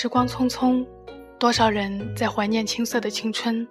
[0.00, 0.86] 时光匆匆，
[1.40, 3.66] 多少人在怀念青涩的青春，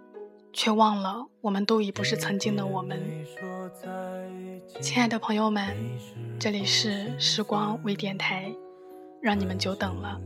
[0.51, 2.99] 却忘了我们都已不是曾经的我们。
[4.81, 5.73] 亲爱的朋友们，
[6.37, 8.53] 这里是时光微电台，
[9.21, 10.19] 让你们久等了。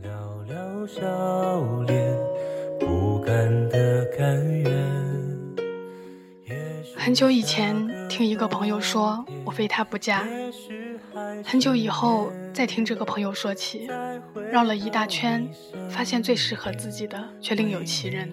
[6.96, 10.26] 很久以前，听一个朋友说，我非他不嫁。
[11.44, 13.88] 很久以后，再听这个朋友说起，
[14.50, 15.48] 绕了一大圈，
[15.88, 18.30] 发现最适合自己的却另有其人。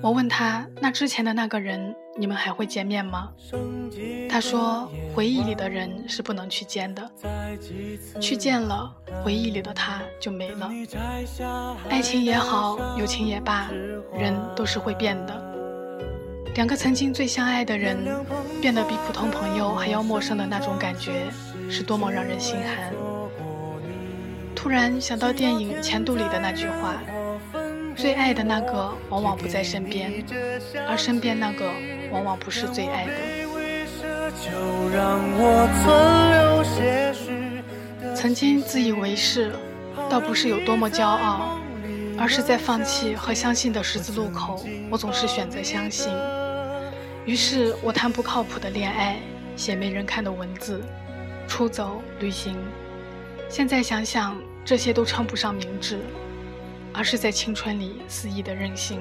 [0.00, 3.30] 我问他：“那之前的那个人，你们还会见面吗？”
[4.28, 7.10] 他说：“回忆里的人是不能去见的，
[8.20, 10.70] 去见了，回忆里的他就没了。
[11.88, 13.70] 爱情也好，友情也罢，
[14.16, 15.54] 人都是会变的。
[16.54, 17.96] 两个曾经最相爱的人，
[18.60, 21.26] 变得比普通朋友还要陌生的那种感觉。”
[21.70, 22.92] 是多么让人心寒！
[24.54, 27.02] 突然想到电影《前度》里的那句话
[27.96, 30.24] ：“最爱的那个往往不在身边，
[30.88, 31.70] 而身边那个
[32.10, 33.12] 往往不是最爱的。”
[38.14, 39.52] 曾经自以为是，
[40.08, 41.58] 倒不是有多么骄傲，
[42.18, 46.10] 而是在放弃和相信的十字路口，我总是选择相信。
[47.26, 49.18] 于是我谈不靠谱的恋爱，
[49.56, 50.82] 写没人看的文字。
[51.46, 52.56] 出走旅行，
[53.48, 56.00] 现在想想，这些都称不上明智，
[56.92, 59.00] 而是在青春里肆意的任性。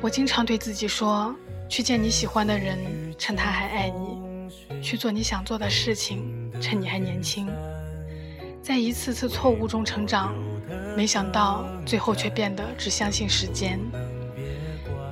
[0.00, 1.34] 我经常对自己说：
[1.68, 2.78] 去见你喜欢的人，
[3.18, 4.48] 趁他还爱你；
[4.82, 7.48] 去做你想做的事情，趁你还年轻。
[8.62, 10.34] 在一次次错误中成长，
[10.96, 13.80] 没想到最后却变得只相信时间。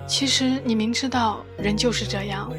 [0.06, 2.52] 其实你明知道，人就是这样。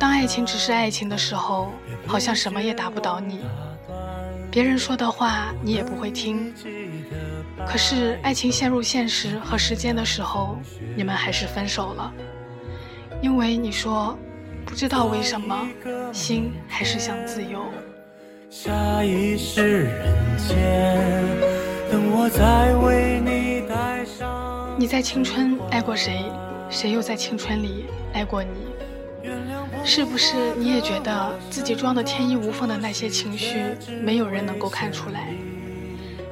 [0.00, 1.74] 当爱情只是爱情的时候，
[2.06, 3.40] 好像什么也打不倒你，
[4.50, 6.54] 别人说的话你也不会听。
[7.66, 10.58] 可是爱情陷入现实和时间的时候，
[10.96, 12.10] 你们还是分手了，
[13.20, 14.18] 因为你说
[14.64, 15.68] 不知道为什么，
[16.14, 17.62] 心还是想自由。
[18.48, 20.96] 下一世人间，
[21.90, 24.74] 等我再为你戴上。
[24.78, 26.24] 你在青春爱过谁？
[26.70, 27.84] 谁又在青春里
[28.14, 28.48] 爱过你？
[29.84, 35.28] 是不是你也觉得自己装的天衣无缝的那些情绪，没有人能够看出来？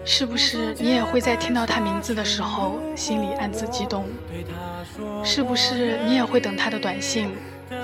[0.05, 4.07] 是不是你也会在听到他名字的时候，心里暗自激动？
[5.25, 7.31] 是不是你也会等他的短信，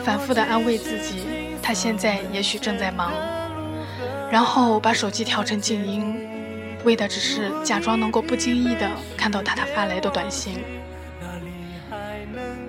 [0.05, 1.27] 反复的安慰自己，
[1.61, 3.13] 他现在也许正在忙，
[4.31, 6.17] 然后把手机调成静音，
[6.85, 10.63] 为的只是假装能够不经意的看到他他发来的短信？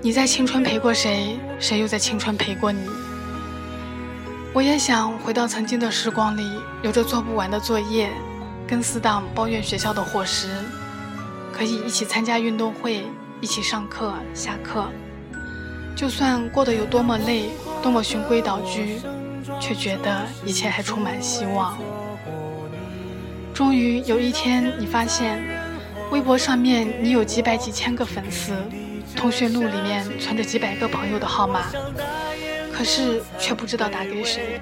[0.02, 1.38] 你在青春陪过谁？
[1.60, 2.88] 谁又在青春陪过你？
[4.54, 6.50] 我也想回到曾经的时光里，
[6.82, 8.10] 有着做不完的作业，
[8.68, 10.48] 跟死党抱怨学校的伙食，
[11.52, 13.06] 可以一起参加运动会，
[13.42, 14.88] 一起上课下课。
[15.96, 17.50] 就算过得有多么累，
[17.82, 19.00] 多么循规蹈矩，
[19.60, 21.78] 却觉得一切还充满希望。
[23.54, 25.42] 终于有一天，你发现
[26.12, 28.54] 微博上面你有几百几千个粉丝。
[29.14, 31.72] 通讯录里面存着几百个朋友的号码，
[32.72, 34.60] 可是却不知道打给谁。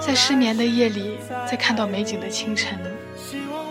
[0.00, 2.78] 在失眠的夜里，在看到美景的清晨，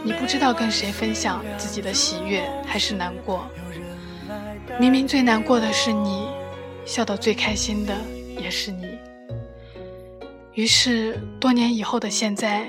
[0.04, 3.46] 你不知道跟谁分享自己的喜悦还是难过。
[4.80, 6.28] 明明最难过的是你，
[6.86, 7.96] 笑得最开心的
[8.40, 8.88] 也是你。
[10.54, 12.68] 于是多年以后的现在，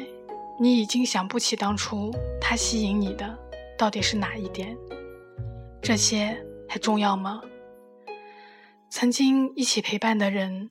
[0.60, 3.38] 你已经想不起当初他吸引你的
[3.76, 4.76] 到底是哪一点。
[5.82, 6.36] 这些。
[6.68, 7.42] 还重要吗？
[8.90, 10.68] 曾经一起陪伴的人，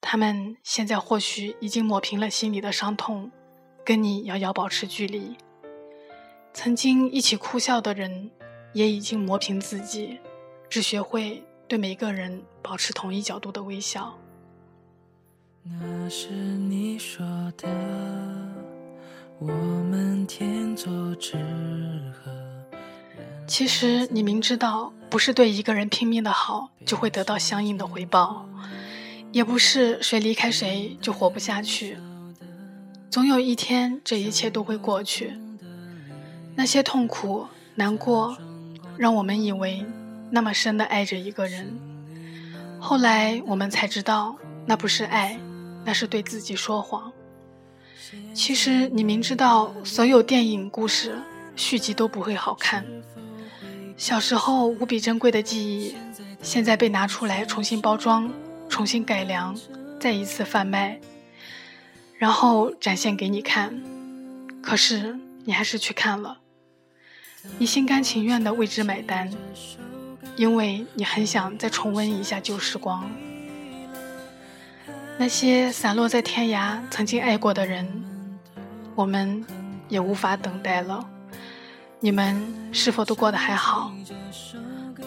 [0.00, 3.30] 他们现在或许已经抹平了心里的伤痛，
[3.84, 5.36] 跟你遥遥保持距离。
[6.52, 8.30] 曾经一起哭笑的人，
[8.72, 10.20] 也已经磨平自己，
[10.68, 14.16] 只学会对每个人保持同一角度的微笑。
[15.64, 17.26] 那是你说
[17.56, 17.68] 的，
[19.38, 21.36] 我们天作之
[22.12, 22.53] 合。
[23.46, 28.48] 其实你明知道，不是对一个人拼命的好就会得到相应的回报，
[29.32, 31.98] 也不是谁离开谁就活不下去。
[33.10, 35.34] 总有一天，这一切都会过去。
[36.56, 38.36] 那些痛苦、难过，
[38.96, 39.84] 让我们以为
[40.30, 41.78] 那么深的爱着一个人，
[42.80, 44.36] 后来我们才知道，
[44.66, 45.38] 那不是爱，
[45.84, 47.12] 那是对自己说谎。
[48.32, 51.16] 其实你明知道，所有电影故事
[51.54, 52.84] 续集都不会好看。
[53.96, 55.94] 小时候无比珍贵的记忆，
[56.42, 58.30] 现在被拿出来重新包装、
[58.68, 59.56] 重新改良、
[60.00, 60.98] 再一次贩卖，
[62.18, 63.80] 然后展现给你看。
[64.60, 66.38] 可是你还是去看了，
[67.58, 69.30] 你心甘情愿的为之买单，
[70.36, 73.08] 因为你很想再重温一下旧时光。
[75.16, 78.04] 那些散落在天涯曾经爱过的人，
[78.96, 79.44] 我们
[79.88, 81.08] 也无法等待了。
[82.04, 82.36] 你们
[82.70, 83.90] 是否都过得还好？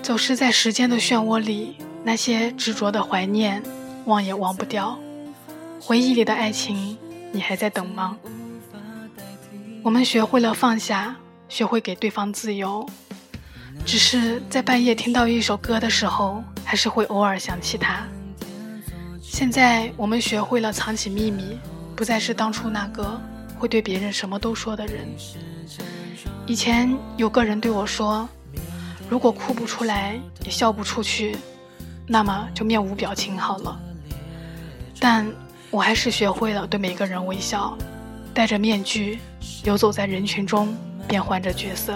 [0.02, 3.62] 走失在时间的漩涡里，那些执着的怀念，
[4.06, 4.98] 忘也忘不掉。
[5.80, 6.98] 回忆里的爱情，
[7.32, 8.18] 你还在等吗？
[9.84, 11.16] 我们学会了放下，
[11.48, 12.84] 学会给对方自由，
[13.86, 18.08] 只是在半夜听到一首歌的时候，还是会偶尔想起他。
[19.22, 21.60] 现在我们学会了藏起秘密，
[21.96, 23.22] 不再是当初那个
[23.60, 25.08] 会对别人什么都说的人。
[26.48, 28.28] 以前有个人对我说
[29.10, 31.36] ：“如果哭不出来，也笑不出去，
[32.08, 33.78] 那么就面无表情好了。”
[34.98, 35.30] 但
[35.70, 37.78] 我还是学会了对每个人微笑，
[38.34, 39.20] 戴着面具，
[39.66, 40.74] 游走在人群中，
[41.06, 41.94] 变换着角色。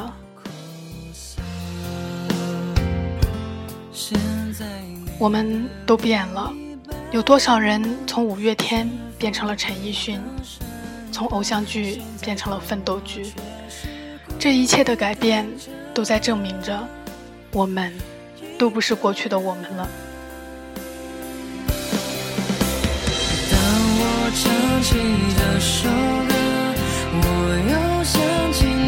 [5.17, 6.51] 我们都变了。
[7.11, 10.19] 有多少人从五月天变成了陈奕迅，
[11.09, 13.31] 从偶像剧变成了奋斗剧？
[14.41, 15.47] 这一切的改变，
[15.93, 16.83] 都在证明着，
[17.51, 17.93] 我们
[18.57, 19.87] 都不是过去的我们了。
[23.51, 23.59] 当
[23.99, 24.51] 我唱
[24.81, 24.97] 起
[25.37, 25.87] 这首
[26.27, 26.33] 歌，
[27.21, 27.25] 我
[27.69, 28.80] 又想起。